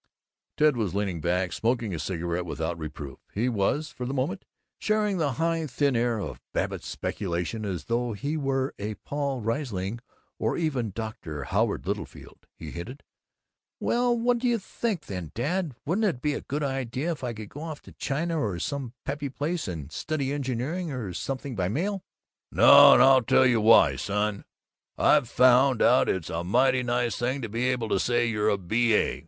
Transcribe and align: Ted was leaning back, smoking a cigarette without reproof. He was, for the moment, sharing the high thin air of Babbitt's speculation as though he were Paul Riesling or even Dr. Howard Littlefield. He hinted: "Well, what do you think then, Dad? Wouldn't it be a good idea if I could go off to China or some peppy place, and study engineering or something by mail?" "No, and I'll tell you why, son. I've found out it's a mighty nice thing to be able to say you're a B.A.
Ted 0.57 0.75
was 0.75 0.95
leaning 0.95 1.21
back, 1.21 1.53
smoking 1.53 1.93
a 1.93 1.99
cigarette 1.99 2.43
without 2.47 2.75
reproof. 2.79 3.19
He 3.35 3.47
was, 3.47 3.91
for 3.91 4.07
the 4.07 4.15
moment, 4.15 4.45
sharing 4.79 5.17
the 5.19 5.33
high 5.33 5.67
thin 5.67 5.95
air 5.95 6.17
of 6.17 6.41
Babbitt's 6.53 6.87
speculation 6.87 7.65
as 7.65 7.85
though 7.85 8.13
he 8.13 8.35
were 8.35 8.73
Paul 9.05 9.41
Riesling 9.41 9.99
or 10.39 10.57
even 10.57 10.89
Dr. 10.89 11.43
Howard 11.43 11.85
Littlefield. 11.85 12.47
He 12.57 12.71
hinted: 12.71 13.03
"Well, 13.79 14.17
what 14.17 14.39
do 14.39 14.47
you 14.47 14.57
think 14.57 15.01
then, 15.05 15.31
Dad? 15.35 15.75
Wouldn't 15.85 16.05
it 16.05 16.19
be 16.19 16.33
a 16.33 16.41
good 16.41 16.63
idea 16.63 17.11
if 17.11 17.23
I 17.23 17.33
could 17.33 17.49
go 17.49 17.61
off 17.61 17.83
to 17.83 17.91
China 17.91 18.39
or 18.39 18.57
some 18.57 18.93
peppy 19.05 19.29
place, 19.29 19.67
and 19.67 19.91
study 19.91 20.33
engineering 20.33 20.91
or 20.91 21.13
something 21.13 21.55
by 21.55 21.67
mail?" 21.67 22.01
"No, 22.51 22.93
and 22.93 23.03
I'll 23.03 23.21
tell 23.21 23.45
you 23.45 23.61
why, 23.61 23.97
son. 23.97 24.45
I've 24.97 25.29
found 25.29 25.79
out 25.83 26.09
it's 26.09 26.31
a 26.31 26.43
mighty 26.43 26.81
nice 26.81 27.19
thing 27.19 27.43
to 27.43 27.47
be 27.49 27.65
able 27.69 27.89
to 27.89 27.99
say 27.99 28.25
you're 28.25 28.49
a 28.49 28.57
B.A. 28.57 29.19